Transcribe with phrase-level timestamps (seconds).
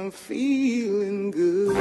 [0.00, 1.76] I'm feeling good.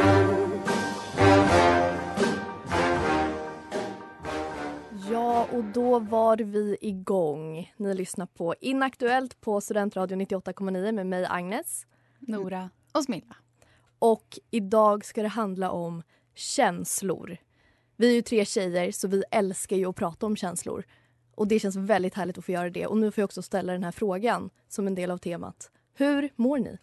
[5.11, 7.73] Ja, och då var vi igång.
[7.77, 11.85] Ni lyssnar på Inaktuellt på Studentradion 98,9 med mig Agnes.
[12.19, 13.35] Nora och Smilla.
[13.99, 16.03] Och idag ska det handla om
[16.35, 17.37] känslor.
[17.95, 20.85] Vi är ju tre tjejer så vi älskar ju att prata om känslor.
[21.35, 22.87] Och det känns väldigt härligt att få göra det.
[22.87, 25.71] Och nu får jag också ställa den här frågan som en del av temat.
[25.93, 26.77] Hur mår ni?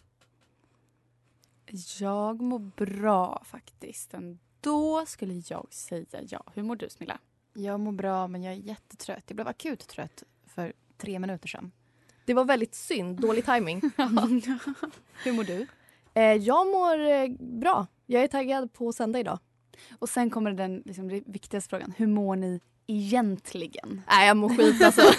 [1.99, 4.13] Jag mår bra faktiskt.
[4.61, 6.43] Då skulle jag säga ja.
[6.53, 7.19] Hur mår du Smilla?
[7.53, 9.23] Jag mår bra men jag är jättetrött.
[9.27, 11.71] Jag blev akut trött för tre minuter sedan.
[12.25, 13.81] Det var väldigt synd, dålig timing.
[15.23, 15.67] Hur mår du?
[16.13, 17.87] Eh, jag mår eh, bra.
[18.05, 19.39] Jag är taggad på sända idag.
[19.99, 21.93] Och sen kommer den liksom, viktigaste frågan.
[21.97, 24.01] Hur mår ni egentligen?
[24.07, 25.01] Nej, jag mår skit alltså.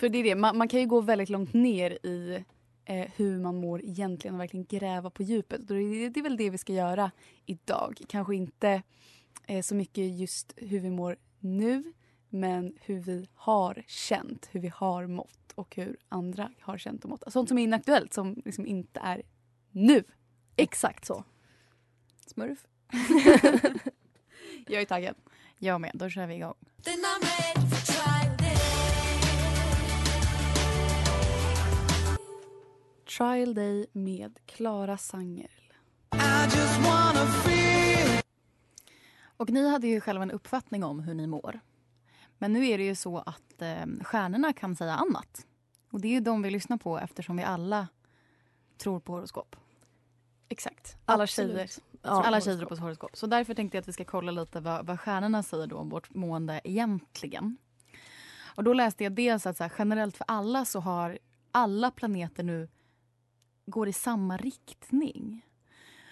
[0.00, 2.44] För det är det, man, man, kan ju gå väldigt långt ner i
[2.86, 5.60] eh, hur man mår egentligen och verkligen gräva på djupet.
[5.60, 7.10] Och det, det är väl det vi ska göra
[7.46, 8.00] idag.
[8.08, 8.82] Kanske inte
[9.46, 11.92] eh, så mycket just hur vi mår nu
[12.28, 17.10] men hur vi har känt, hur vi har mått och hur andra har känt och
[17.10, 17.22] mått.
[17.26, 19.22] Sånt som är inaktuellt, som liksom inte är
[19.70, 20.04] nu.
[20.56, 21.24] Exakt så.
[22.26, 22.66] Smurf.
[24.66, 25.14] jag är taggad.
[25.58, 25.90] Jag med.
[25.94, 26.54] Då kör vi igång.
[33.16, 35.72] Trial Day med Klara Sangerl.
[39.36, 41.60] Och ni hade ju själva en uppfattning om hur ni mår.
[42.38, 45.46] Men nu är det ju så att eh, stjärnorna kan säga annat.
[45.90, 47.88] Och det är ju de vi lyssnar på eftersom vi alla
[48.78, 49.56] tror på horoskop.
[50.48, 50.96] Exakt.
[51.04, 51.70] Alla tjejer,
[52.02, 53.16] ja, alla tjejer tror på horoskop.
[53.16, 55.88] Så därför tänkte jag att vi ska kolla lite vad, vad stjärnorna säger då om
[55.88, 57.56] vårt mående egentligen.
[58.44, 61.18] Och då läste jag dels att så här, generellt för alla så har
[61.52, 62.68] alla planeter nu
[63.66, 65.46] går i samma riktning.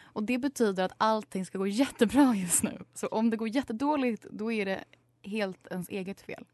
[0.02, 2.78] Och det betyder att allting ska gå jättebra just nu.
[2.94, 4.84] Så om det går jättedåligt då är det
[5.22, 6.44] helt ens eget fel.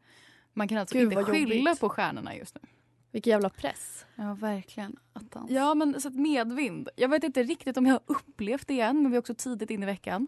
[0.53, 1.79] Man kan alltså Gud, inte skylla jobbigt.
[1.79, 2.69] på stjärnorna just nu.
[3.11, 4.05] Vilken jävla press.
[4.15, 4.95] Ja, verkligen.
[5.13, 5.51] Attans.
[5.51, 6.89] Ja, men så medvind.
[6.95, 9.69] Jag vet inte riktigt om jag har upplevt det än, men vi är också tidigt
[9.69, 10.27] in i veckan.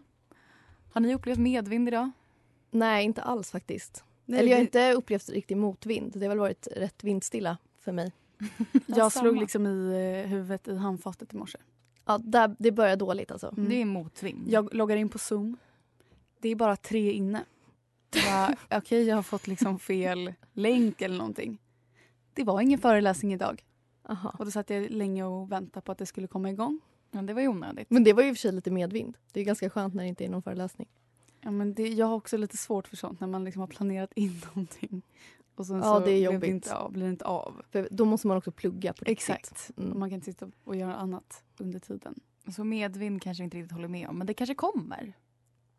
[0.92, 2.10] Har ni upplevt medvind idag?
[2.70, 4.04] Nej, inte alls faktiskt.
[4.24, 6.12] Nej, Eller jag har inte upplevt riktig motvind.
[6.14, 8.12] Det har väl varit rätt vindstilla för mig.
[8.86, 11.58] Jag slog liksom i eh, huvudet i handfatet i morse.
[12.04, 13.54] Ja, där, det börjar dåligt alltså.
[13.56, 13.68] Mm.
[13.68, 14.48] Det är motvind.
[14.48, 15.56] Jag loggar in på Zoom.
[16.40, 17.44] Det är bara tre inne.
[18.64, 21.58] Okej, okay, jag har fått liksom fel länk eller någonting.
[22.34, 23.64] Det var ingen föreläsning idag.
[24.08, 24.34] Aha.
[24.38, 26.80] Och då satt jag länge och väntade på att det skulle komma igång.
[27.10, 27.90] Ja, det var ju onödigt.
[27.90, 29.16] Men det var ju i och för sig lite medvind.
[29.32, 30.88] Det är ganska skönt när det inte är någon föreläsning.
[31.40, 34.12] Ja, men det, jag har också lite svårt för sånt när man liksom har planerat
[34.14, 35.02] in någonting.
[35.54, 36.40] Och sen ja, så det är jobbigt.
[36.40, 37.62] Blir det inte av, blir inte av.
[37.70, 39.30] För då måste man också plugga på riktigt.
[39.30, 39.70] Exakt.
[39.76, 39.98] Mm.
[39.98, 42.20] Man kan inte sitta och göra annat under tiden.
[42.48, 45.12] Så medvind kanske inte riktigt håller med om, men det kanske kommer.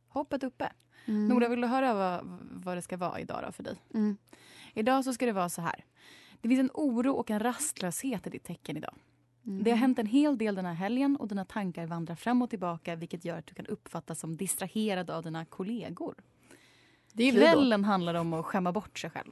[0.08, 0.72] Hoppet uppe.
[1.06, 1.28] Mm.
[1.28, 3.76] Nora, vill du höra vad, vad det ska vara idag då för dig?
[3.94, 4.18] Mm.
[4.74, 5.86] Idag så ska det vara så här.
[6.42, 8.96] Det finns en oro och en rastlöshet i ditt tecken idag.
[9.46, 9.64] Mm.
[9.64, 12.50] Det har hänt en hel del den här helgen och dina tankar vandrar fram och
[12.50, 16.16] tillbaka vilket gör att du kan uppfattas som distraherad av dina kollegor.
[17.14, 19.32] Det Kvällen handlar om att skämma bort sig själv.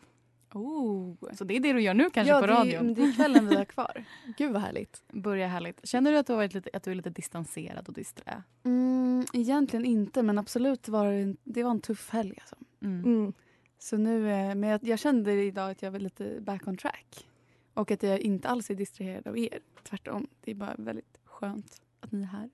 [0.56, 1.16] Oh.
[1.34, 2.86] Så det är det du gör nu kanske ja, på radion.
[2.86, 4.06] men det är kvällen vi har kvar.
[4.38, 5.04] Gud vad härligt.
[5.12, 5.88] Börja härligt.
[5.88, 8.44] Känner du att du, har varit lite, att du är lite distanserad och disträ?
[8.64, 12.38] Mm, egentligen inte, men absolut var det, en, det var en tuff helg.
[12.42, 12.56] Alltså.
[12.82, 13.04] Mm.
[13.04, 13.34] Mm.
[13.80, 17.28] Så nu, eh, men jag, jag kände idag att jag var lite back on track.
[17.74, 19.60] Och att jag inte alls är distraherad av er.
[19.84, 20.28] Tvärtom.
[20.42, 22.50] Det är bara väldigt skönt att ni är här.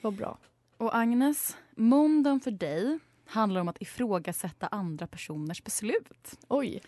[0.00, 0.38] Vad bra.
[0.76, 6.38] Och Agnes, måndagen för dig handlar om att ifrågasätta andra personers beslut.
[6.48, 6.80] Oj.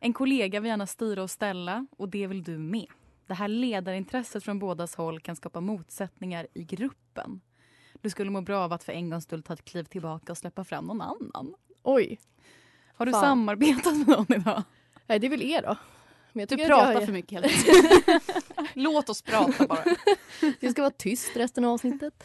[0.00, 2.86] En kollega vill gärna styra och ställa och det vill du med.
[3.26, 7.40] Det här ledarintresset från bådas håll kan skapa motsättningar i gruppen.
[8.00, 10.38] Du skulle må bra av att för en gångs skull ta ett kliv tillbaka och
[10.38, 11.54] släppa fram någon annan.
[11.82, 12.18] Oj.
[12.94, 13.22] Har du Fan.
[13.22, 14.62] samarbetat med någon idag?
[15.06, 15.76] Nej, det är väl er då.
[16.32, 18.20] Men jag Du pratar jag, för mycket hela tiden.
[18.74, 19.84] Låt oss prata bara.
[20.60, 22.24] Det ska vara tyst resten av avsnittet.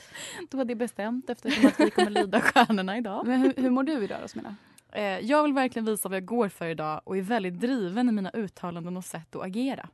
[0.50, 3.28] Då var det bestämt eftersom att vi kommer lyda stjärnorna idag.
[3.28, 4.56] Men hur, hur mår du idag då Smilla?
[4.96, 8.12] Eh, Jag vill verkligen visa vad jag går för idag och är väldigt driven i
[8.12, 9.90] mina uttalanden och sätt att agera.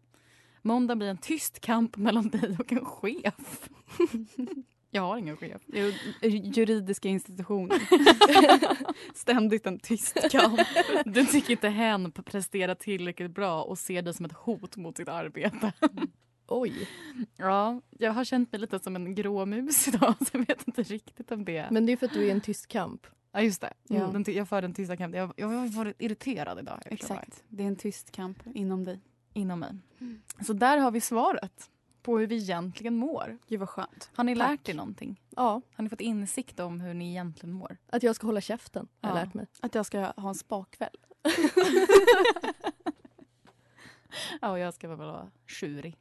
[0.61, 3.69] Måndag blir en tyst kamp mellan dig och en chef.
[4.93, 5.61] Jag har ingen chef.
[5.67, 5.91] Jo,
[6.29, 7.77] Juridiska institutioner.
[9.17, 10.59] Ständigt en tyst kamp.
[11.05, 15.09] Du tycker inte hen presterar tillräckligt bra och ser dig som ett hot mot sitt
[15.09, 15.73] arbete.
[16.47, 16.87] Oj.
[17.37, 20.83] Ja, jag har känt mig lite som en grå mus idag så jag vet inte
[20.83, 21.67] riktigt om det.
[21.71, 23.07] Men det är för att du är en tyst kamp.
[23.31, 23.73] Ja, just det.
[23.87, 24.07] Ja.
[24.07, 25.19] Den, jag för den tysta kampen.
[25.19, 26.79] Jag, jag har varit irriterad idag.
[26.85, 27.43] Exakt.
[27.47, 28.99] Det är en tyst kamp inom dig.
[29.33, 29.71] inom mig.
[30.45, 31.69] Så där har vi svaret
[32.01, 33.37] på hur vi egentligen mår.
[33.47, 34.09] Gud vad skönt.
[34.15, 34.49] Har ni Tack.
[34.49, 35.21] lärt er någonting?
[35.29, 37.77] Ja, Har ni fått insikt om hur ni egentligen mår?
[37.89, 39.23] att jag ska hålla käften har jag Ja.
[39.23, 39.45] lärt mig.
[39.59, 40.95] Att jag ska ha en spakväll.
[44.41, 45.97] Ja, och jag ska vara tjurig.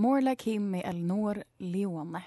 [0.00, 2.22] More like him med Elnor Leone.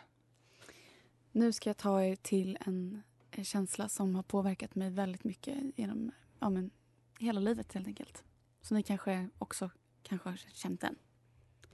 [1.31, 3.03] Nu ska jag ta er till en
[3.41, 6.71] känsla som har påverkat mig väldigt mycket genom ja, men,
[7.19, 8.23] hela livet helt enkelt.
[8.61, 9.69] Så ni kanske också
[10.03, 10.95] kanske har känt den.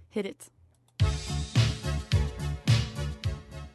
[0.09, 0.51] Hit it.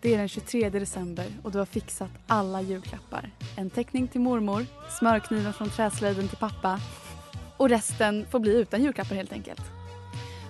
[0.01, 3.31] Det är den 23 december och du har fixat alla julklappar.
[3.57, 4.67] En teckning till mormor,
[4.99, 6.81] smörknivar från träslöjden till pappa
[7.57, 9.82] och resten får bli utan julklappar helt enkelt.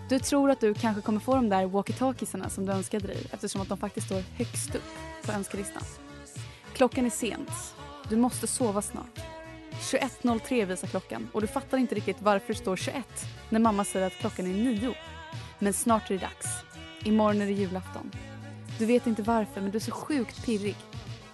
[0.08, 3.60] Du tror att du kanske kommer få de där walkie-talkiesarna som du önskade dig eftersom
[3.60, 4.82] att de faktiskt står högst upp
[5.26, 5.82] på önskelistan.
[6.74, 7.74] Klockan är sent.
[8.08, 9.20] Du måste sova snart.
[9.72, 13.06] 21.03 visar klockan och du fattar inte riktigt varför det står 21
[13.48, 14.94] när mamma säger att klockan är 9.
[15.58, 16.46] Men snart är det dags.
[17.04, 18.10] Imorgon är det julafton.
[18.78, 20.76] Du vet inte varför men du är så sjukt pirrig.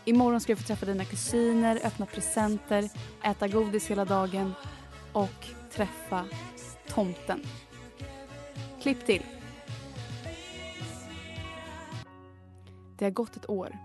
[0.05, 2.89] Imorgon ska du få träffa dina kusiner, öppna presenter,
[3.23, 4.55] äta godis hela dagen
[5.13, 6.25] och träffa
[6.89, 7.41] tomten.
[8.89, 9.23] Klipp till.
[12.99, 13.77] Det har gått ett år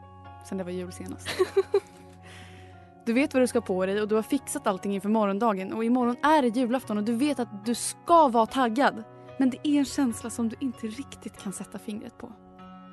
[0.45, 1.27] sedan det var jul senast.
[3.05, 5.85] Du vet vad du ska på dig och du har fixat allting inför morgondagen och
[5.85, 9.03] imorgon är det julafton och du vet att du ska vara taggad.
[9.39, 12.31] Men det är en känsla som du inte riktigt kan sätta fingret på.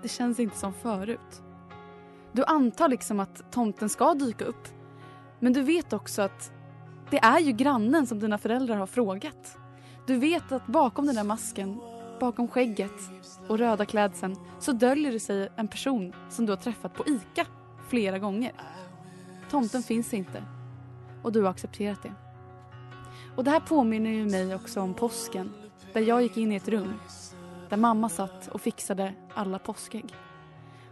[0.02, 1.42] Det känns inte som förut.
[2.32, 4.68] Du antar liksom att tomten ska dyka upp.
[5.38, 6.52] Men du vet också att
[7.10, 9.56] det är ju grannen som dina föräldrar har frågat.
[10.06, 11.80] Du vet att bakom den där masken,
[12.20, 13.10] bakom skägget
[13.48, 17.46] och röda klädseln så döljer det sig en person som du har träffat på ICA
[17.88, 18.52] flera gånger.
[19.50, 20.44] Tomten finns inte
[21.22, 22.12] och du har accepterat det.
[23.36, 25.52] Och det här påminner ju mig också om påsken
[25.92, 26.94] där jag gick in i ett rum
[27.68, 30.14] där mamma satt och fixade alla påskägg.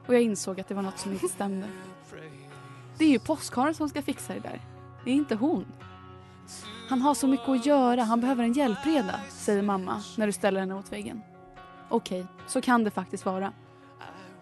[0.07, 1.67] Och jag insåg att det var något som inte stämde.
[2.99, 4.61] Det är ju påskharen som ska fixa det där.
[5.05, 5.67] Det är inte hon.
[6.89, 10.61] Han har så mycket att göra, han behöver en hjälpreda, säger mamma när du ställer
[10.61, 11.23] henne mot väggen.
[11.89, 13.53] Okej, så kan det faktiskt vara.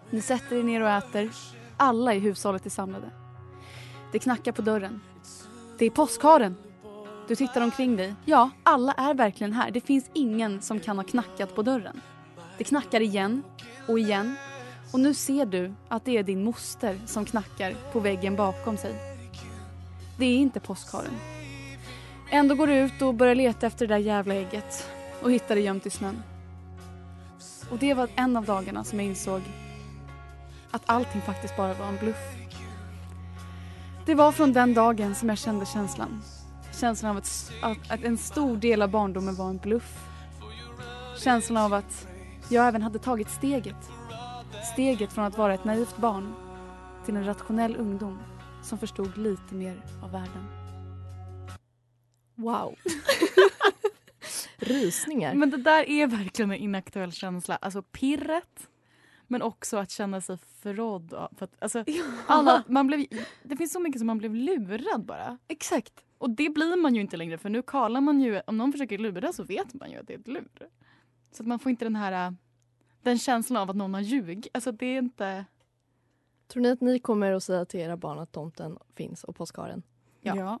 [0.09, 1.31] Ni sätter er ner och äter.
[1.77, 3.11] Alla i hushållet är samlade.
[4.11, 5.01] Det knackar på dörren.
[5.77, 6.55] Det är påskharen.
[7.27, 8.15] Du tittar omkring dig.
[8.25, 9.71] Ja, alla är verkligen här.
[9.71, 12.01] Det finns ingen som kan ha knackat på dörren.
[12.57, 13.43] Det knackar igen
[13.87, 14.35] och igen.
[14.91, 18.95] Och nu ser du att det är din moster som knackar på väggen bakom sig.
[20.17, 21.36] Det är inte påskharen.
[22.29, 24.89] Ändå går du ut och börjar leta efter det där jävla ägget
[25.21, 26.23] och hittar det gömt i snön.
[27.71, 29.41] Och det var en av dagarna som jag insåg
[30.71, 32.35] att allting faktiskt bara var en bluff.
[34.05, 36.21] Det var från den dagen som jag kände känslan.
[36.79, 40.07] Känslan av att, att, att en stor del av barndomen var en bluff.
[41.17, 42.07] Känslan av att
[42.49, 43.91] jag även hade tagit steget.
[44.73, 46.33] Steget från att vara ett naivt barn
[47.05, 48.19] till en rationell ungdom
[48.63, 50.66] som förstod lite mer av världen.
[52.37, 52.75] Wow.
[54.57, 55.35] Rysningar.
[55.35, 57.55] Men det där är verkligen en inaktuell känsla.
[57.55, 58.69] Alltså pirret,
[59.27, 61.29] Men också att känna sig förrådd.
[61.37, 61.83] För att, alltså,
[62.27, 63.05] alla, man blev,
[63.43, 65.37] det finns så mycket som man blev lurad bara.
[65.47, 65.93] Exakt.
[66.17, 68.97] Och det blir man ju inte längre för nu kallar man ju, om någon försöker
[68.97, 70.69] lura så vet man ju att det är ett lur.
[71.31, 72.33] Så att man får inte den här, äh,
[73.01, 74.47] den känslan av att någon har ljug.
[74.53, 75.45] Alltså det är inte...
[76.47, 79.83] Tror ni att ni kommer att säga till era barn att tomten finns och påskharen?
[80.21, 80.59] Ja.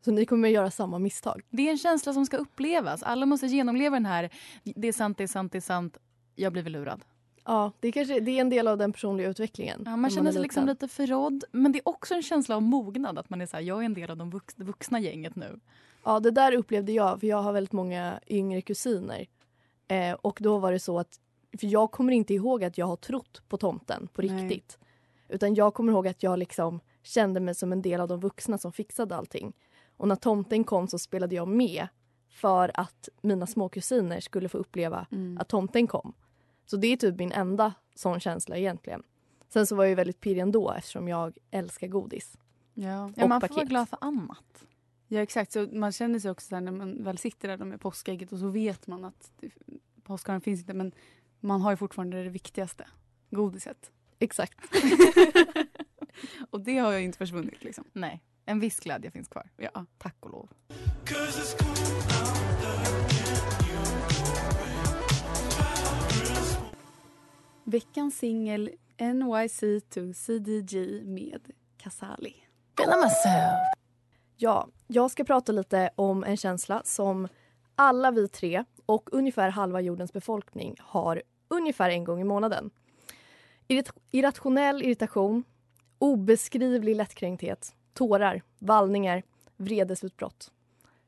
[0.00, 1.42] Så ni kommer att göra samma misstag?
[1.50, 3.02] Det är en känsla som ska upplevas.
[3.02, 4.30] Alla måste genomleva den här,
[4.62, 5.98] det är sant, det är sant, det är sant,
[6.34, 7.04] jag blir väl lurad.
[7.44, 9.82] Ja, det, är kanske, det är en del av den personliga utvecklingen.
[9.84, 11.44] Ja, man känner sig liksom lite förrådd.
[11.52, 13.18] Men det är också en känsla av mognad.
[13.18, 15.36] Att man är så här, jag är en del av de vux, det vuxna gänget
[15.36, 15.60] nu.
[16.04, 19.26] Ja, det där upplevde jag, för jag har väldigt många yngre kusiner.
[19.88, 21.20] Eh, och då var det så att,
[21.60, 24.30] för jag kommer inte ihåg att jag har trott på tomten på Nej.
[24.30, 24.78] riktigt.
[25.28, 28.58] Utan jag kommer ihåg att jag liksom kände mig som en del av de vuxna
[28.58, 29.52] som fixade allting.
[30.00, 31.88] Och när tomten kom så spelade jag med
[32.28, 35.38] för att mina små kusiner skulle få uppleva Mm.
[35.38, 36.12] att tomten kom.
[36.66, 39.02] Så det är typ min enda sån känsla egentligen.
[39.48, 42.38] Sen så var jag ju väldigt pirrig ändå eftersom jag älskar godis.
[42.74, 42.84] Ja.
[42.84, 43.68] Ja, man får vara paket.
[43.68, 44.64] glad för annat.
[45.08, 45.52] ja, exakt.
[45.52, 48.38] Så man känner sig också så här, när man väl sitter där med påskägget och
[48.38, 49.32] så vet man att
[50.02, 50.92] påskharen finns inte men
[51.40, 52.86] man har ju fortfarande det viktigaste.
[53.30, 53.90] Godiset.
[54.18, 54.58] Exakt.
[56.50, 57.84] Och det har ju inte försvunnit liksom.
[57.92, 59.50] Nej, en viss glädje finns kvar.
[59.56, 59.86] Ja.
[59.98, 60.48] Tack och lov.
[67.64, 71.40] Veckans singel NYC2 CDG med
[71.76, 72.34] Casali.
[74.36, 77.28] Ja, jag ska prata lite om en känsla som
[77.74, 82.70] alla vi tre och ungefär halva jordens befolkning har ungefär en gång i månaden.
[83.68, 85.44] Irrit- irrationell irritation,
[85.98, 89.22] obeskrivlig lättkränkthet, tårar, vallningar,
[89.56, 90.50] vredesutbrott.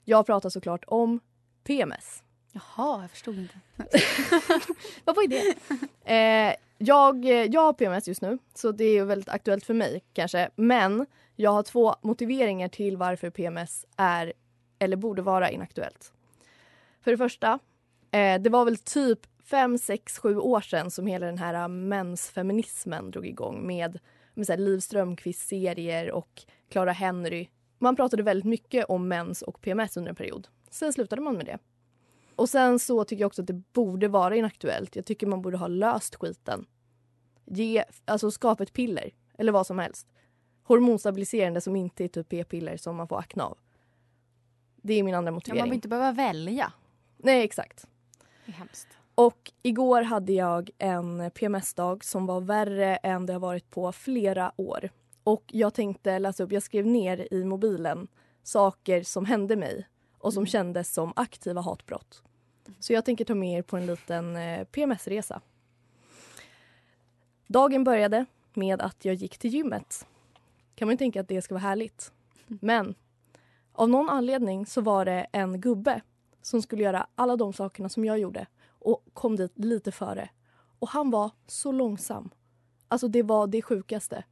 [0.05, 1.21] Jag pratar såklart om
[1.65, 2.23] PMS.
[2.53, 3.55] Jaha, jag förstod inte.
[5.05, 5.55] Vad var det?
[6.15, 10.51] eh, jag, jag har PMS just nu, så det är väldigt aktuellt för mig kanske.
[10.57, 14.33] Men jag har två motiveringar till varför PMS är
[14.79, 16.13] eller borde vara inaktuellt.
[17.01, 17.59] För det första,
[18.11, 23.11] eh, det var väl typ fem, sex, sju år sedan som hela den här mensfeminismen
[23.11, 23.99] drog igång med,
[24.35, 26.43] med så här Liv Strömquists serier och
[26.73, 27.49] Clara Henry.
[27.79, 30.49] Man pratade väldigt mycket om mens och PMS under en period.
[30.71, 31.59] Sen slutade man med det.
[32.37, 34.97] Och sen så tycker jag också att det borde vara inaktuellt.
[34.97, 36.67] Jag tycker man borde ha löst skiten.
[37.45, 40.07] Ge, alltså skapa ett piller, eller vad som helst.
[40.63, 43.59] Hormonstabiliserande som inte är typ p-piller som man får akne av.
[44.77, 45.61] Det är min andra Ja, motivering.
[45.61, 46.73] man vill inte behöva välja.
[47.17, 47.87] Nej, exakt.
[48.47, 48.89] Det är hemskt.
[49.15, 54.53] Och igår hade jag en PMS-dag som var värre än det har varit på flera
[54.57, 54.91] år.
[55.25, 58.09] Och jag tänkte läsa upp, jag skrev ner i mobilen
[58.43, 59.89] saker som hände mig
[60.19, 62.23] och som kändes som aktiva hatbrott.
[62.81, 65.41] Så jag tänker ta med er på en liten eh, PMS-resa.
[67.47, 70.07] Dagen började med att jag gick till gymmet.
[70.75, 72.13] Kan man ju tänka att det ska vara härligt.
[72.47, 72.95] Men
[73.73, 76.01] av någon anledning så var det en gubbe
[76.43, 80.31] som skulle göra alla de sakerna som jag gjorde och kom dit lite före.
[80.79, 82.31] Och han var så långsam.
[82.89, 84.25] Alltså det var det sjukaste.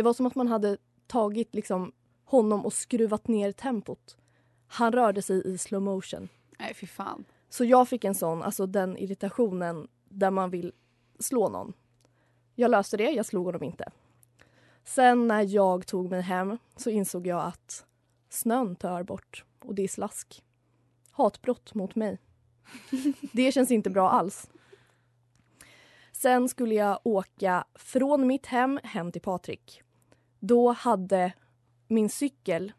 [0.00, 0.76] Det var som att man hade
[1.06, 1.92] tagit liksom
[2.24, 4.16] honom och skruvat ner tempot.
[4.66, 6.28] Han rörde sig i slow motion.
[6.58, 7.24] Nej, fy fan.
[7.48, 10.72] Så jag fick en sån, alltså den irritationen där man vill
[11.18, 11.72] slå någon.
[12.54, 13.92] Jag löste det, jag slog honom inte.
[14.84, 17.86] Sen när jag tog mig hem så insåg jag att
[18.28, 20.42] snön tör bort och det är slask.
[21.10, 22.18] Hatbrott mot mig.
[23.32, 24.50] Det känns inte bra alls.
[26.12, 29.82] Sen skulle jag åka från mitt hem hem till Patrik.
[30.40, 31.32] Då hade
[31.88, 32.72] min cykel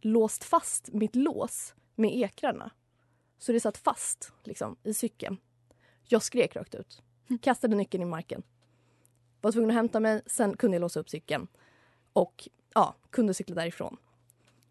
[0.00, 2.70] låst fast mitt lås med ekrarna.
[3.38, 5.36] Så det satt fast liksom, i cykeln.
[6.04, 7.02] Jag skrek rakt ut.
[7.42, 8.42] Kastade nyckeln i marken.
[9.40, 11.46] Var tvungen att hämta mig, sen kunde jag låsa upp cykeln.
[12.12, 13.96] Och ja, kunde cykla därifrån.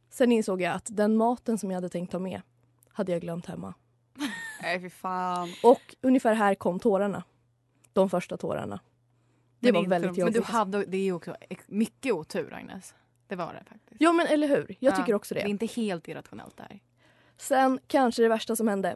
[0.10, 2.42] Sen insåg jag att den maten som jag hade tänkt ta med
[2.88, 3.74] hade jag glömt hemma.
[4.62, 5.50] Nej, fy fan.
[5.64, 7.24] Och ungefär här kom tårarna.
[7.94, 8.80] De första tårarna.
[9.60, 10.50] Det Men var väldigt de- Men du jobbigt.
[10.52, 11.36] hade, det är också
[11.68, 12.94] mycket otur, Agnes.
[13.28, 14.02] Det var det faktiskt.
[14.02, 15.46] Ja men eller hur, jag Ja, tycker också Det det.
[15.46, 16.80] är inte helt irrationellt där.
[17.38, 18.96] Sen kanske det värsta som hände.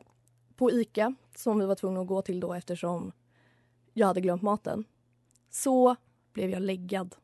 [0.56, 3.12] På Ica, som vi var tvungna att gå till då eftersom
[3.94, 4.84] jag hade glömt maten.
[5.50, 5.96] Så
[6.34, 7.16] blev jag läggad.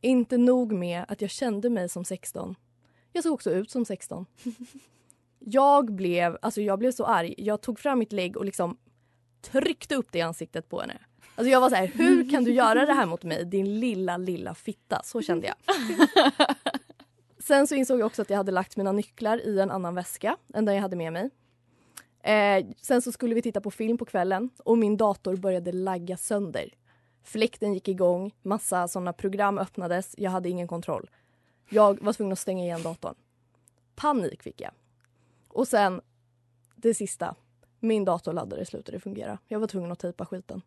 [0.00, 2.54] Inte nog med att jag kände mig som 16.
[3.12, 4.26] Jag såg också ut som 16.
[5.38, 7.34] Jag blev, alltså jag blev så arg.
[7.38, 8.76] Jag tog fram mitt lägg och liksom
[9.40, 10.98] tryckte upp det i ansiktet på henne.
[11.38, 13.44] Alltså jag var så här, hur kan du göra det här mot mig?
[13.44, 15.00] Din lilla, lilla fitta.
[15.04, 15.56] Så kände jag.
[17.38, 20.36] Sen så insåg jag också att jag hade lagt mina nycklar i en annan väska
[20.54, 21.30] än den jag hade med mig.
[22.22, 26.16] Eh, sen så skulle vi titta på film på kvällen och min dator började lagga
[26.16, 26.74] sönder.
[27.24, 31.10] Fläkten gick igång, massa sådana program öppnades, jag hade ingen kontroll.
[31.68, 33.14] Jag var tvungen att stänga igen datorn.
[33.94, 34.72] Panik fick jag.
[35.48, 36.00] Och sen,
[36.76, 37.34] det sista.
[37.80, 39.38] Min datorladdare slutade fungera.
[39.48, 40.62] Jag var tvungen att tejpa skiten.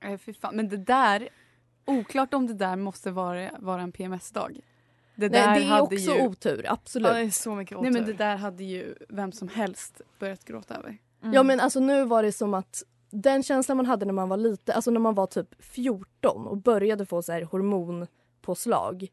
[0.00, 0.56] Eh, fy fan.
[0.56, 1.28] Men det där,
[1.84, 4.60] oklart om det där måste vara, vara en PMS-dag.
[5.14, 7.08] Det Nej, där det är hade också ju, otur, absolut.
[7.08, 7.90] Ja, det är så mycket otur.
[7.90, 10.98] Nej men det där hade ju vem som helst börjat gråta över.
[11.22, 11.34] Mm.
[11.34, 14.36] Ja men alltså nu var det som att den känslan man hade när man var
[14.36, 19.06] lite, alltså när man var typ 14 och började få så här hormonpåslag.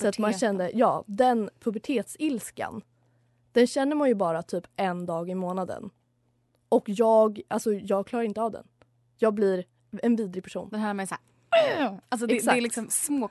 [0.00, 2.82] Så att man kände, ja den pubertetsilskan.
[3.52, 5.90] Den känner man ju bara typ en dag i månaden.
[6.68, 8.66] Och jag, alltså jag klarar inte av den.
[9.18, 9.64] Jag blir
[10.02, 10.68] en vidrig person.
[10.70, 11.14] Den här med så
[11.50, 13.30] här, alltså det, det är liksom små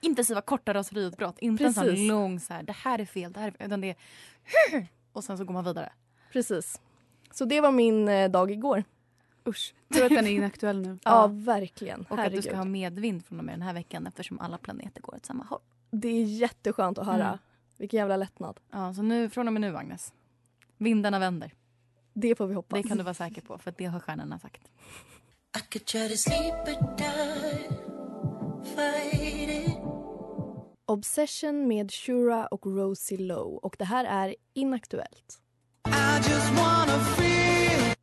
[0.00, 1.38] intensiva korta raseriutbrott.
[1.38, 2.08] Inte en sån Precis.
[2.08, 3.66] lång så här, det här är fel, det här är fel.
[3.66, 3.96] Utan det är
[5.12, 5.92] och sen så går man vidare.
[6.32, 6.80] Precis.
[7.30, 8.84] Så det var min eh, dag igår.
[9.46, 10.98] Usch, tror att den är inaktuell nu.
[11.04, 12.00] Ja, verkligen.
[12.00, 12.38] Och att Herregud.
[12.38, 15.26] du ska ha medvind från och med den här veckan eftersom alla planeter går åt
[15.26, 15.60] samma håll.
[15.90, 17.26] Det är jätteskönt att höra.
[17.26, 17.38] Mm.
[17.78, 18.60] Vilken jävla lättnad.
[18.70, 20.12] Ja, så nu, från och med nu Agnes.
[20.78, 21.54] Vindarna vänder.
[22.12, 22.82] Det får vi hoppas.
[22.82, 24.70] Det kan du vara säker på för att det har stjärnorna sagt.
[25.54, 27.68] I could try to sleep or die,
[28.64, 29.76] fighting.
[30.86, 33.58] Obsession med Shura och Rosie Lowe.
[33.62, 35.40] Och det här är Inaktuellt.
[35.86, 37.94] I just wanna feel.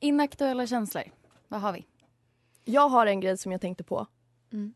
[0.00, 1.04] Inaktuella känslor.
[1.48, 1.86] Vad har vi?
[2.64, 4.06] Jag har en grej som jag tänkte på.
[4.52, 4.74] Mm.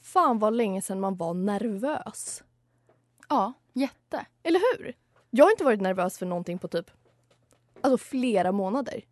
[0.00, 2.42] Fan vad länge sedan man var nervös.
[3.28, 4.26] Ja, jätte.
[4.42, 4.94] Eller hur?
[5.30, 6.90] Jag har inte varit nervös för någonting på typ
[7.80, 9.04] alltså flera månader.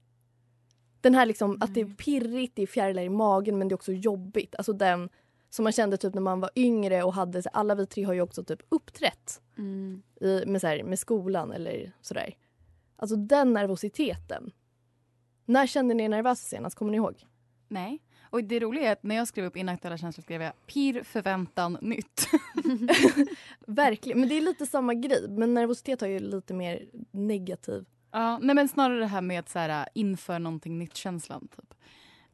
[1.05, 3.77] Den här liksom att det är pirrigt, det är fjärilar i magen men det är
[3.77, 4.55] också jobbigt.
[4.55, 5.09] Alltså den
[5.51, 8.13] som man kände typ när man var yngre och hade, så alla vi tre har
[8.13, 10.03] ju också typ uppträtt Mm.
[10.21, 12.35] i, med, så här, med skolan eller sådär.
[12.97, 14.51] Alltså den nervositeten.
[15.45, 16.77] När kände ni er nervösa senast?
[16.77, 17.25] Kommer ni ihåg?
[17.69, 18.03] Nej.
[18.31, 21.79] Och det roliga är att när jag skrev upp inaktuella känslor skrev jag pirr, förväntan,
[21.81, 22.27] nytt.
[23.67, 24.21] Verkligen.
[24.21, 25.29] Men det är lite samma grej.
[25.29, 27.85] Men nervositet har ju lite mer negativ.
[28.15, 31.49] Ja, nej men snarare det här med att så här, inför någonting nytt-känslan.
[31.57, 31.75] Typ.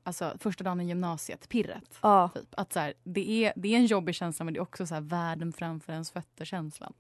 [0.02, 1.98] Alltså första dagen i gymnasiet, pirret.
[2.02, 2.30] Ja.
[2.34, 2.54] Typ.
[2.56, 4.94] Att så här, det, är, det är en jobbig känsla men det är också så
[4.94, 6.92] här, världen framför ens fötter-känslan.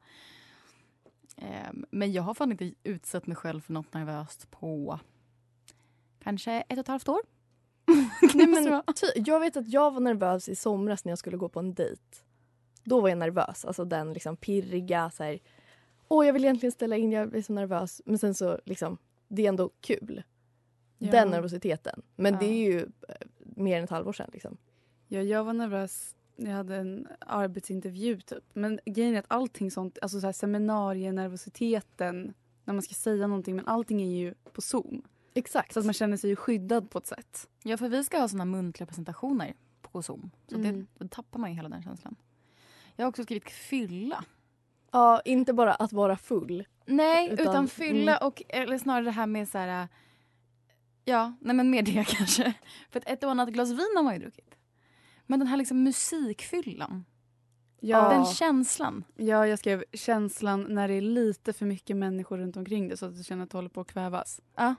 [1.36, 5.00] Ehm, men jag har fan inte utsatt mig själv för något nervöst på
[6.22, 7.20] kanske ett och ett halvt år.
[8.34, 8.82] Nej, men,
[9.14, 12.02] jag vet att jag var nervös i somras när jag skulle gå på en dejt.
[12.84, 13.64] Då var jag nervös.
[13.64, 15.38] Alltså den liksom pirriga så här.
[16.12, 18.02] Åh, jag vill egentligen ställa in, jag är så nervös.
[18.04, 20.22] Men sen så liksom, det är ändå kul.
[20.98, 21.10] Ja.
[21.10, 22.02] Den nervositeten.
[22.16, 22.40] Men Ja.
[22.40, 24.56] det är ju eh, mer än ett halvår sedan liksom.
[25.08, 28.44] Ja, jag var nervös när jag hade en arbetsintervju typ.
[28.52, 33.56] Men grejen är att allting sånt, alltså så här seminarienervositeten när man ska säga någonting
[33.56, 35.02] men allting är ju på zoom.
[35.34, 35.72] Exakt.
[35.72, 37.48] Så att man känner sig ju skyddad på ett sätt.
[37.62, 40.30] Ja, för vi ska ha såna muntliga presentationer på Zoom.
[40.48, 40.86] Så Mm.
[40.98, 42.16] det, då tappar man ju hela den känslan.
[42.96, 44.24] Jag har också skrivit fylla.
[44.90, 46.66] Ja, inte bara att vara full.
[46.86, 48.26] Nej, Utan- utan, fylla mm.
[48.26, 49.88] och eller snarare det här med så här...
[51.04, 52.54] Ja, nej men mer det kanske.
[52.90, 54.54] För ett och annat glas vin har man ju druckit.
[55.26, 57.04] Men den här liksom musikfyllan.
[57.80, 59.04] Ja, Den känslan.
[59.16, 63.06] ja, jag skrev känslan när det är lite för mycket människor runt omkring dig så
[63.06, 64.40] att du känner att du håller på att kvävas.
[64.56, 64.74] Ja,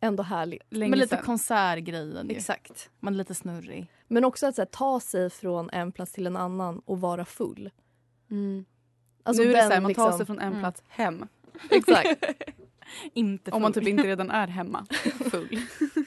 [0.00, 0.62] Ändå härligt.
[0.70, 2.30] Länge men lite konsertgrejen.
[2.30, 2.90] Exakt.
[3.00, 3.86] Man är lite snurrig.
[4.08, 7.70] Men också att här, ta sig från en plats till en annan och vara full.
[8.30, 8.64] Mm.
[9.26, 10.60] Alltså nu är det den så här, man tar liksom- sig från en Mm.
[10.60, 11.26] plats hem.
[11.70, 12.24] Exakt.
[13.14, 14.86] Inte Om man typ inte redan är hemma.
[15.30, 15.60] Full.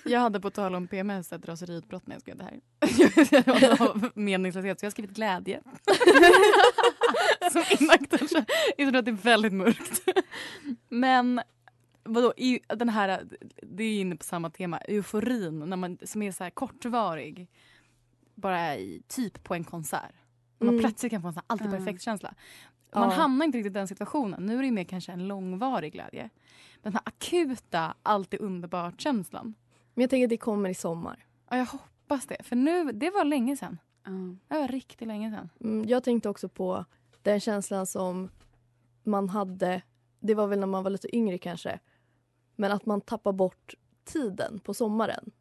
[0.05, 3.81] Jag hade på tal om PMS ett raseriutbrott när jag skrev det här.
[3.89, 4.79] Av meningslöshet.
[4.79, 5.61] Så jag har skrivit glädje.
[7.51, 7.63] Som.
[8.77, 10.01] Jag tror att det är väldigt mörkt.
[10.89, 11.41] Men
[12.03, 13.23] vadå, i- den här,
[13.61, 17.47] det är inne på samma tema, euforin när man, som är så här kortvarig.
[18.35, 20.11] Bara i, typ på en konsert.
[20.59, 20.79] Man Mm.
[20.81, 21.79] plötsligt kan få en sån här alltid Mm.
[21.85, 22.33] perfekt känsla.
[22.93, 23.15] Man Ja.
[23.15, 24.45] hamnar inte riktigt i den situationen.
[24.45, 26.29] Nu är det mer kanske en långvarig glädje.
[26.81, 29.53] Den här akuta, alltid underbart känslan.
[29.93, 31.25] Men jag tänker att det kommer i sommar.
[31.49, 32.37] Ja, jag hoppas det.
[32.43, 33.77] För nu, det var länge sedan.
[34.03, 34.11] Ja.
[34.47, 35.49] Det var riktigt länge sedan.
[35.61, 36.85] Mm, jag tänkte också på
[37.21, 38.29] den känslan som
[39.03, 39.81] man hade,
[40.19, 41.79] det var väl när man var lite yngre kanske,
[42.55, 43.73] men att man tappar bort
[44.03, 45.31] tiden på sommaren.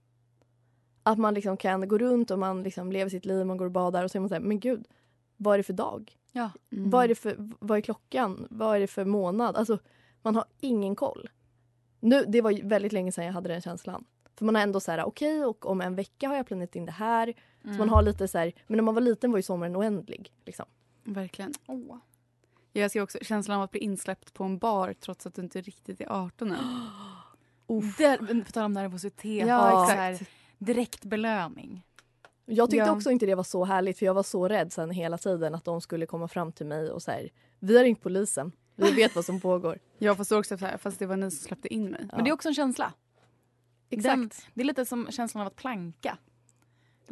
[1.02, 3.72] Att man liksom kan gå runt och man liksom lever sitt liv, man går och
[3.72, 4.86] badar och så är man såhär, men gud,
[5.36, 6.17] vad är det för dag?
[6.32, 6.50] Ja.
[6.72, 6.90] Mm.
[6.90, 8.46] Vad, är det för, vad är klockan?
[8.50, 9.56] Vad är det för månad?
[9.56, 9.78] Alltså,
[10.22, 11.28] man har ingen koll.
[12.00, 14.04] Nu, det var ju väldigt länge sedan jag hade den känslan.
[14.36, 16.86] För man har ändå så här, okej, och om en vecka har jag planerat in
[16.86, 17.34] det här.
[17.62, 20.32] Så man har lite så här, men när man var liten var ju sommaren oändlig.
[20.44, 20.66] Liksom.
[21.04, 21.54] Verkligen.
[21.66, 21.96] Åh.
[22.72, 25.60] Jag ser också känslan av att bli insläppt på en bar trots att du inte
[25.60, 26.56] riktigt är 18 än.
[27.98, 29.48] Där, på tal om nervositet.
[29.48, 29.98] Ja, exakt.
[29.98, 30.26] här,
[30.58, 31.84] direkt belöning.
[32.50, 32.92] Jag tyckte Ja.
[32.92, 35.64] också inte det var så härligt för jag var så rädd sen hela tiden att
[35.64, 39.24] de skulle komma fram till mig och säga vi har ringt polisen, vi vet vad
[39.24, 39.78] som pågår.
[39.98, 42.08] Jag förstår också så här, fast det var ni som släppte in mig.
[42.12, 42.92] Men det är också en känsla.
[43.90, 44.16] Exakt.
[44.16, 46.18] Den, det är lite som känslan av att planka.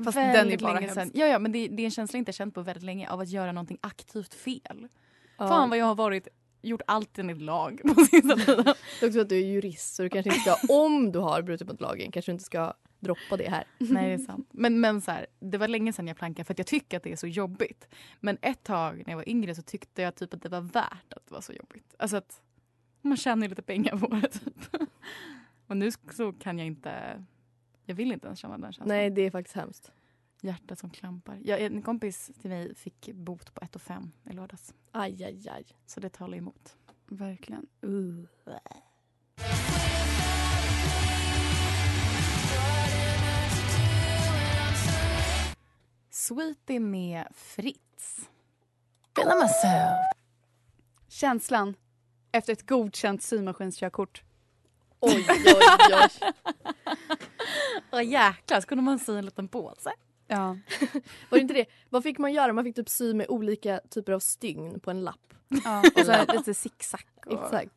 [0.05, 1.11] Fast Väldigt den är bara länge sedan.
[1.14, 3.20] Ja, ja, men det, det är en känsla jag inte känt på väldigt länge av
[3.20, 4.88] att göra någonting aktivt fel.
[5.38, 5.49] Ja.
[5.49, 6.29] Fan vad jag har varit,
[6.62, 8.64] gjort allt enligt lag på sista tiden.
[9.01, 11.42] Det är också att du är jurist så du kanske inte ska, om du har
[11.42, 12.72] brutit mot lagen, kanske du inte ska
[13.07, 13.64] droppa det här.
[13.79, 14.49] Nej, det är sant.
[14.53, 17.03] Men, men så här, det var länge sedan jag plankade för att jag tycker att
[17.03, 17.88] det är så jobbigt.
[18.21, 21.12] Men ett tag när jag var yngre så tyckte jag typ att det var värt
[21.12, 21.95] att det var så jobbigt.
[21.99, 22.42] Alltså att
[23.03, 24.29] man tjänar lite pengar på det.
[24.29, 24.55] Typ.
[25.66, 27.25] Och nu så kan jag inte,
[27.85, 28.88] jag vill inte ens känna den känslan.
[28.88, 29.92] Nej, det är faktiskt hemskt.
[30.40, 31.38] Hjärtat som klampar.
[31.45, 34.75] Jag, en kompis till mig fick bot på 1 5 i lördags.
[34.92, 35.64] Aj, aj, aj.
[35.87, 36.77] Så det talar emot.
[37.07, 37.66] Verkligen.
[37.85, 38.25] Uh.
[46.27, 48.29] Sweetie med Fritz.
[51.09, 51.75] Känslan
[52.33, 54.23] efter ett godkänt symaskinskörkort.
[55.01, 55.55] Oj, oj,
[55.93, 56.33] oj.
[57.93, 59.93] Åh jäklar, så kunde man sy en liten påse.
[60.27, 60.37] Ja.
[61.31, 61.67] Var det inte det?
[61.91, 62.53] Vad fick man göra?
[62.53, 65.35] Man fick typ sy med olika typer av stygn på en lapp.
[65.65, 65.85] ja.
[65.95, 67.05] Och så här, lite zigzag.
[67.27, 67.33] Och...
[67.33, 67.73] Exakt.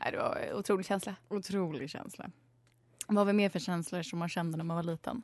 [0.00, 1.16] Nej, det var en otrolig känsla.
[1.28, 2.30] Otrolig känsla.
[3.06, 5.22] Vad var vi mer för känslor som man kände när man var liten?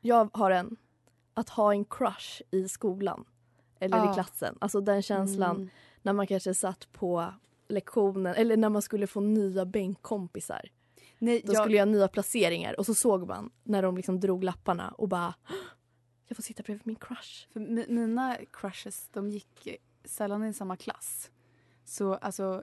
[0.00, 0.76] Jag har en.
[1.34, 3.24] Att ha en crush i skolan.
[3.78, 4.10] Eller Ja.
[4.10, 4.58] i klassen.
[4.60, 5.68] Alltså den känslan Mm.
[6.02, 7.34] när man kanske satt på
[7.68, 10.68] lektionen eller när man skulle få nya bänkkompisar.
[11.18, 14.20] Nej, Då jag, skulle jag ha nya placeringar och så såg man när de liksom
[14.20, 15.34] drog lapparna och bara
[16.26, 17.48] jag får sitta bredvid min crush.
[17.52, 19.68] för mi- mina crushes de gick
[20.04, 21.30] sällan i samma klass.
[21.84, 22.62] Så alltså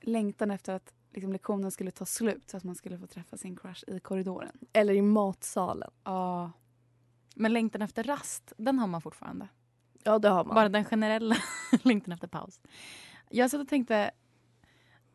[0.00, 3.56] längtan efter att liksom, lektionen skulle ta slut så att man skulle få träffa sin
[3.56, 4.58] crush i korridoren.
[4.72, 5.90] Eller i matsalen.
[6.04, 6.52] Ja.
[7.36, 9.48] Men längtan efter rast, den har man fortfarande.
[10.02, 10.54] Ja det har man.
[10.54, 11.36] Bara den generella
[11.82, 12.60] längtan efter paus.
[13.30, 14.10] Jag satt och tänkte...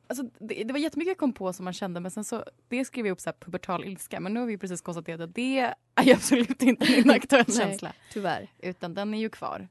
[0.08, 2.86] Alltså, det, det var jättemycket jag kom på som man kände men sen så det
[2.86, 5.60] skrev jag upp så här pubertal ilska men nu har vi precis konstaterat att det
[5.60, 7.58] är absolut inte min aktuell Nej.
[7.58, 7.94] känsla.
[8.14, 8.50] Tyvärr.
[8.60, 9.68] Utan den är ju kvar.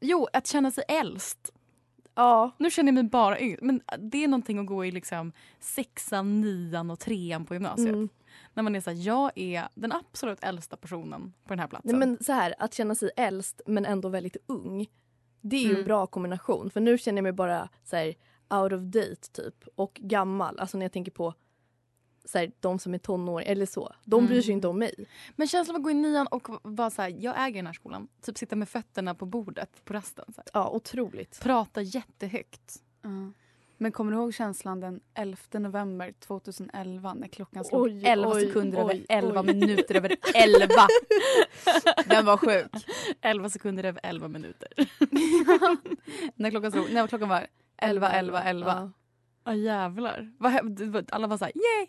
[0.00, 1.52] Jo, att känna sig äldst.
[2.14, 2.50] Ja.
[2.58, 3.58] Nu känner jag mig bara yngre.
[3.62, 7.94] Men det är någonting att gå i liksom sexan, nian och trean på gymnasiet.
[7.94, 8.08] Mm.
[8.54, 11.98] När man är så här, jag är den absolut äldsta personen på den här platsen.
[11.98, 14.86] Nej, men så här, att känna sig äldst men ändå väldigt ung.
[15.40, 15.78] Det är ju Mm.
[15.80, 16.70] en bra kombination.
[16.70, 18.14] För nu känner jag mig bara så här,
[18.50, 19.64] out of date typ.
[19.74, 20.58] Och gammal.
[20.58, 21.34] Alltså när jag tänker på
[22.24, 23.92] så här, de som är tonår eller så.
[24.04, 24.28] De Mm.
[24.28, 24.94] bryr sig inte om mig.
[25.36, 27.72] Men känslan av att gå i nian och vara så här, jag äger den här
[27.74, 28.08] skolan.
[28.22, 30.24] Typ sitta med fötterna på bordet på rasten.
[30.34, 30.46] Så här.
[30.52, 31.40] Ja, otroligt.
[31.42, 32.82] Prata jättehögt.
[33.02, 33.08] Ja.
[33.78, 38.40] Men kommer du ihåg känslan den 11 november 2011 när klockan slog Oj, 11 oj,
[38.46, 39.46] sekunder över oj, 11 oj.
[39.46, 40.68] minuter över 11?
[42.08, 42.70] Den var sjuk.
[43.20, 44.68] 11 sekunder över 11 minuter.
[46.34, 48.70] när klockan slog, när klockan var 11, 11, 11.
[48.70, 48.92] Ja.
[49.44, 50.32] Ja jävlar.
[51.10, 51.86] Alla var så här, yay!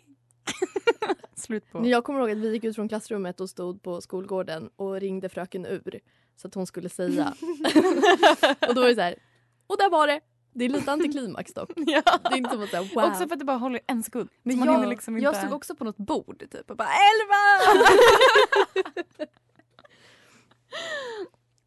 [1.34, 1.86] Slut på.
[1.86, 5.28] Jag kommer ihåg att vi gick ut från klassrummet och stod på skolgården och ringde
[5.28, 6.00] fröken ur
[6.36, 7.34] så att hon skulle säga.
[8.68, 9.14] och då var det så här,
[9.66, 10.20] och där var det.
[10.52, 11.70] Det är lite antiklimax dock.
[11.76, 12.02] Ja.
[12.22, 13.04] Det är inte som att säga wow.
[13.04, 14.28] Också för att det bara håller en sekund.
[14.42, 15.24] Men jag, liksom inte...
[15.24, 19.30] jag stod också på något bord typ och bara 11!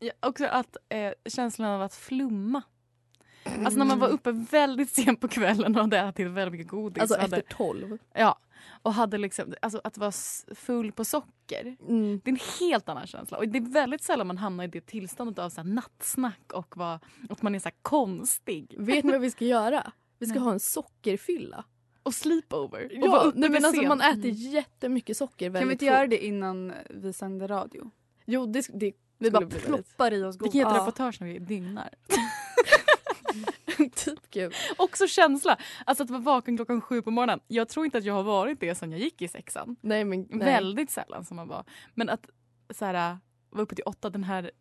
[0.04, 2.62] Ja, också att eh, känslan av att flumma.
[3.44, 7.02] Alltså när man var uppe väldigt sent på kvällen och hade ätit väldigt mycket godis.
[7.02, 7.98] Alltså hade, efter tolv.
[8.14, 8.40] Ja.
[8.82, 10.12] Och hade liksom, alltså att vara
[10.56, 11.76] full på socker.
[11.88, 12.22] Mm.
[12.24, 13.38] Det är en helt annan känsla.
[13.38, 16.78] Och det är väldigt sällan man hamnar i det tillståndet av så här nattsnack och
[16.78, 18.76] vad, att man är så här konstig.
[18.78, 19.92] Vet ni vad vi ska göra?
[20.20, 20.44] Vi ska Nej.
[20.44, 21.66] ha en sockerfylla.
[22.04, 22.86] Och sleepover.
[22.86, 25.92] och Ja, nej, men alltså, man äter jättemycket socker väldigt Kan vi inte fort.
[25.94, 27.92] göra det innan vi sänder radio?
[28.26, 30.82] Jo, det, det Vi bara ploppar i oss Vi kan göra ett Ja.
[30.82, 31.90] reportage när vi dygnar.
[33.96, 34.54] typ kul.
[34.78, 35.58] Också känsla.
[35.86, 37.40] Alltså att vara vaken klockan sju på morgonen.
[37.48, 39.76] Jag tror inte att jag har varit det sen jag gick i sexan.
[39.82, 40.46] Nej, men, nej.
[40.46, 41.66] Väldigt sällan som man var.
[41.94, 42.30] Men att
[42.70, 43.18] så här,
[43.50, 44.52] vara uppe till åtta, den här...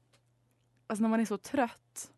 [0.86, 2.10] Alltså när man är så trött.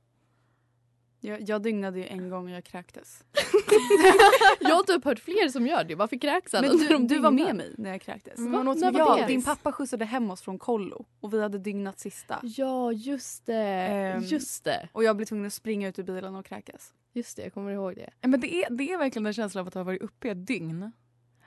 [1.25, 3.25] Jag, jag dygnade ju en gång och jag kräktes.
[4.61, 5.95] Jag har typ hört fler som gör det.
[5.95, 8.39] Varför kräks alla Men du, du var med mig när jag kräktes.
[8.39, 9.33] Men åt så När mycket var Ja, det?
[9.33, 12.41] din pappa skjutsade hem oss från kollo och vi hade dygnat sista.
[12.43, 13.57] Ja, just det.
[13.57, 14.23] Ehm.
[14.23, 14.89] Just det.
[14.93, 16.95] Och jag blev tvungen att springa ut ur bilen och kräkas.
[17.13, 18.11] Just det, jag kommer ihåg det.
[18.21, 20.31] Ja, Men det är, det är verkligen en känsla av att ha varit uppe i
[20.31, 20.93] ett dygn.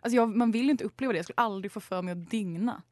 [0.02, 1.18] Alltså jag, man vill ju inte uppleva det.
[1.20, 2.84] Jag skulle aldrig få för mig att dygna.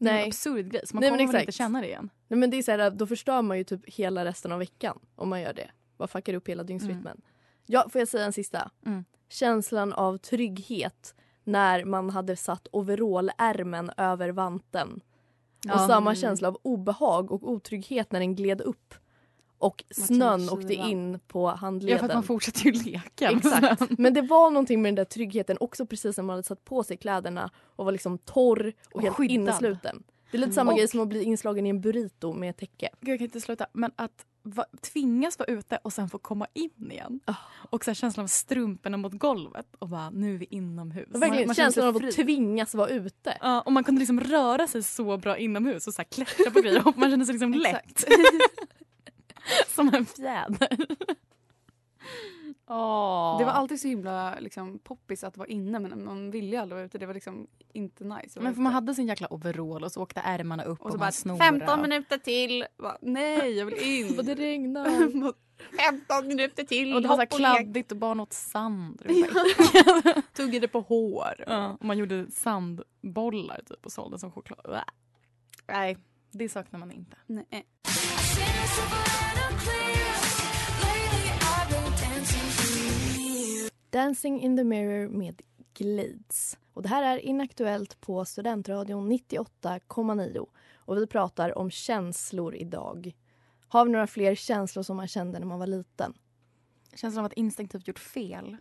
[0.00, 0.26] Är en Nej.
[0.26, 0.82] absurd grej.
[0.86, 2.10] Så man Nej, kommer väl inte känna det igen.
[2.28, 4.98] Nej men det är så här, då förstör man ju typ hela resten av veckan
[5.16, 5.70] om man gör det.
[5.96, 7.20] bara fuckar upp hela dygnsrytmen.
[7.66, 8.70] Ja, får jag säga en sista?
[8.86, 9.04] Mm.
[9.28, 15.00] Känslan av trygghet när man hade satt overallärmen över vanten.
[15.64, 15.74] Ja.
[15.74, 16.14] Och samma Mm.
[16.20, 18.94] känsla av obehag och otrygghet när den gled upp.
[19.60, 21.98] Och snön åkte in på Ja, handleden.
[21.98, 23.30] för att man fortsätter ju leka.
[23.36, 23.82] Exakt.
[23.98, 26.82] Men det var någonting med den där tryggheten också precis när man hade satt på
[26.84, 29.34] sig kläderna och var liksom torr och, Och helt skyddad.
[29.34, 30.02] innesluten.
[30.30, 32.88] Det är lite samma Och- grej som att bli inslagen i en burrito med täcke.
[33.00, 33.66] Gud, jag kan inte sluta.
[33.72, 37.20] Men att va, tvingas vara ute och sen få komma in igen.
[37.24, 37.34] Ah.
[37.70, 41.08] Och så här känslan av strumporna mot golvet och bara nu är vi inomhus.
[41.08, 43.38] Verkligen Man- man känner känslan sig av att tvingas vara ute.
[43.40, 46.60] Ja, och man kunde liksom röra sig så bra inomhus och så här klättra på
[46.60, 48.04] grejer och man kände sig liksom lätt.
[49.68, 50.86] Som en fjäder.
[52.66, 53.38] Åh.
[53.38, 56.86] Det var alltid så himla liksom, poppis att vara inne men man ville aldrig vara
[56.86, 56.98] ute.
[56.98, 58.40] Det var liksom inte nice.
[58.40, 60.98] Men för man hade sin jäkla overall och så åkte ärmarna upp och, och så
[60.98, 61.44] man bara snorade.
[61.44, 62.64] 15 minuter till.
[62.78, 64.18] Bara, Nej, jag vill in.
[64.18, 64.86] Och det regnar.
[65.90, 66.94] 15 minuter till.
[66.94, 69.02] Och det var så kladdigt och barn åt sand.
[69.04, 71.44] Bara- Tuggade på hår.
[71.46, 74.80] Ja, och man gjorde sandbollar typ och sålde som choklad.
[75.68, 75.96] Nej,
[76.30, 77.16] det saknar man inte.
[77.26, 77.66] Nej.
[83.90, 85.42] Dancing in the mirror med
[85.74, 86.58] Glades.
[86.72, 90.46] Och det här är Inaktuellt på Studentradion 98,9.
[90.74, 93.16] Och vi pratar om känslor idag.
[93.68, 96.14] Har vi några fler känslor som man kände när man var liten?
[96.94, 98.56] Känslan av att instinktivt gjort fel.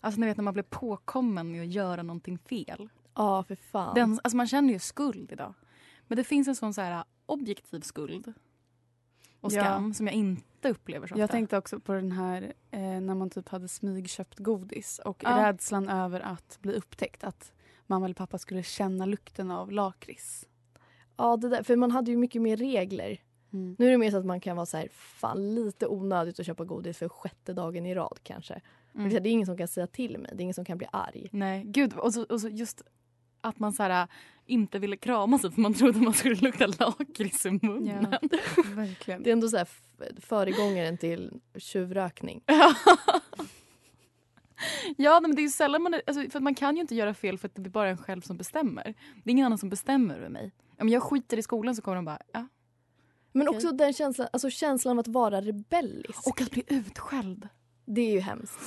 [0.00, 2.88] Alltså ni vet när man blir påkommen med att göra någonting fel.
[3.14, 3.94] Ja, för fan.
[3.94, 5.54] Den, alltså man känner ju skuld idag.
[6.06, 8.32] Men det finns en sån så här objektiv skuld
[9.42, 9.62] och Ja.
[9.64, 11.20] skam som jag inte upplever så ofta.
[11.20, 15.48] Jag tänkte också på den här eh, när man typ hade smygköpt godis och Ja.
[15.48, 17.24] rädslan över att bli upptäckt.
[17.24, 17.52] Att
[17.86, 20.48] mamma eller pappa skulle känna lukten av lakrits.
[21.16, 23.20] Ja, det där, för man hade ju mycket mer regler.
[23.52, 23.76] Mm.
[23.78, 26.46] Nu är det mer så att man kan vara så här, fan lite onödigt att
[26.46, 28.60] köpa godis för sjätte dagen i rad kanske.
[28.94, 29.10] Mm.
[29.10, 31.28] Det är ingen som kan säga till mig, det är ingen som kan bli arg.
[31.32, 31.92] Nej, gud.
[31.94, 32.82] Och så, och så just
[33.42, 34.08] att man så här,
[34.46, 38.06] inte ville krama sig för man trodde man skulle lukta lakrits i munnen.
[38.12, 38.18] Ja,
[38.74, 39.22] verkligen.
[39.22, 39.68] Det är ändå så här
[40.20, 42.42] föregångaren till tjuvrökning.
[44.96, 45.94] Ja, men det är ju sällan man...
[46.06, 48.20] Alltså, för man kan ju inte göra fel för att det blir bara en själv
[48.20, 48.84] som bestämmer.
[49.24, 50.52] Det är ingen annan som bestämmer över mig.
[50.78, 52.18] Om jag skiter i skolan så kommer de bara...
[52.32, 52.46] Ja.
[53.32, 53.56] Men Okej.
[53.56, 56.26] också den känslan, alltså känslan av att vara rebellisk.
[56.26, 57.48] Och att bli utskälld.
[57.84, 58.58] Det är ju hemskt.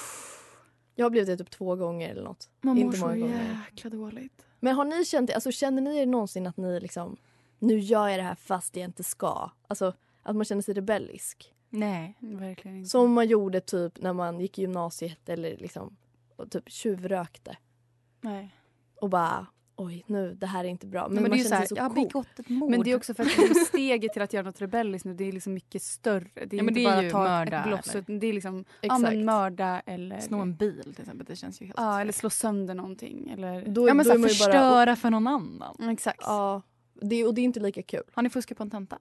[0.96, 2.50] Jag har blivit det typ två gånger eller något.
[2.62, 3.66] Man mår Inte så många gånger.
[3.72, 4.46] jäkla dåligt.
[4.66, 7.18] Men har ni känt alltså känner ni er någonsin att ni liksom,
[7.60, 9.50] nu gör jag det här fast jag inte ska?
[9.68, 11.54] Alltså att man känner sig rebellisk.
[11.70, 12.18] Nej.
[12.20, 12.90] Verkligen inte.
[12.90, 15.96] Som man gjorde typ när man gick i gymnasiet eller liksom
[16.36, 17.58] och typ tjuvrökte.
[18.22, 18.56] Nej.
[19.02, 19.46] Och bara,
[19.76, 21.08] oj nu, det här är inte bra.
[21.08, 22.26] Men, Men, man det är ju känner så här, sig så jag har cool.
[22.40, 22.72] ett mord.
[22.72, 25.24] Men det är också för att liksom steget till att göra något rebelliskt nu det
[25.24, 26.28] är liksom mycket större.
[26.34, 27.96] Det är Ja, inte det är bara att ta mörda, ett bloss.
[27.96, 31.26] utan Det är liksom ja, men mörda eller, Snå en bil till exempel.
[31.26, 31.78] Det känns ju helt...
[31.80, 33.30] ja, eller slå sönder någonting.
[33.30, 35.90] Eller, Då, ja, men då så här, ju bara, förstöra för någon annan.
[35.90, 36.20] Exakt.
[36.22, 36.62] ja,
[37.02, 38.04] det, och det är inte lika kul.
[38.14, 38.98] Har ni fuskat på en tenta?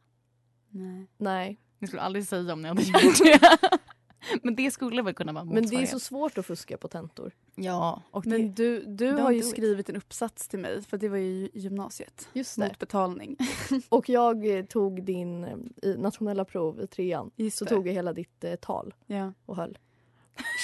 [0.71, 1.07] Nej.
[1.19, 1.61] Nej.
[1.79, 3.79] Ni skulle aldrig säga om ni hade gjort det.
[4.43, 6.89] men det skulle väl kunna vara en Men det är så svårt att fuska på
[6.89, 7.33] tentor.
[7.55, 8.29] Ja, och det...
[8.31, 11.51] Men du, du har ju skrivit en uppsats till mig för det var ju i
[11.55, 12.29] gymnasiet.
[12.33, 12.69] Just det.
[12.69, 13.37] Mot betalning.
[13.89, 17.31] Och jag eh, tog din eh, i nationella prov i trean.
[17.37, 17.71] Just Så det.
[17.71, 19.33] tog jag hela ditt eh, tal Ja.
[19.47, 19.79] och höll.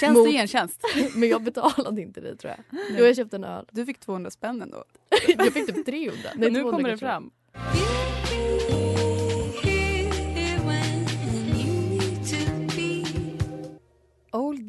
[0.01, 0.81] Tjänst Mot- och gentjänst.
[1.17, 2.81] Men jag betalade inte det tror jag.
[2.99, 3.67] Jo, jag köpte en öl.
[3.73, 4.85] Du fick 200 spänn ändå.
[5.39, 6.17] jag fick typ 300.
[6.37, 7.31] Nej, nu 200 kommer det fram.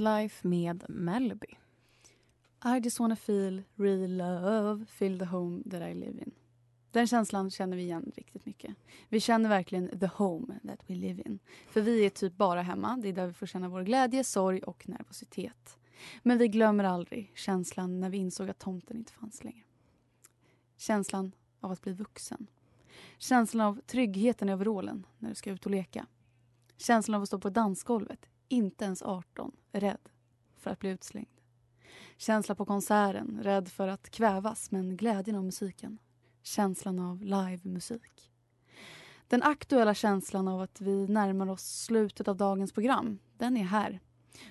[0.01, 1.57] Old med Melby.
[2.65, 6.31] I just wanna feel real love, feel the home that I live in.
[6.91, 8.75] Den känslan känner vi igen riktigt mycket.
[9.09, 11.39] Vi känner verkligen the home that we live in.
[11.69, 12.97] För vi är typ bara hemma.
[13.01, 15.77] Det är där vi får känna vår glädje, sorg och nervositet.
[16.23, 19.63] Men vi glömmer aldrig känslan när vi insåg att tomten inte fanns längre.
[20.77, 22.47] Känslan av att bli vuxen.
[23.17, 26.05] Känslan av tryggheten i overallen när du ska ut och leka.
[26.77, 30.09] Känslan av att stå på dansgolvet, inte ens 18, rädd
[30.57, 31.41] för att bli utslängd.
[32.17, 35.97] Känsla på konserten, rädd för att kvävas men glädjen av musiken.
[36.43, 38.31] Känslan av livemusik.
[39.27, 43.99] Den aktuella känslan av att vi närmar oss slutet av dagens program, den är här.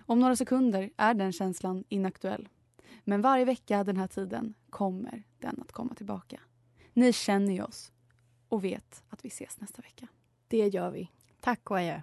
[0.06, 2.48] Om några sekunder är den känslan inaktuell.
[3.04, 6.40] Men varje vecka den här tiden kommer den att komma tillbaka.
[6.92, 7.92] Ni känner ju oss
[8.48, 10.08] och vet att vi ses nästa vecka.
[10.48, 11.10] Det gör vi.
[11.40, 12.02] Tack och adjö.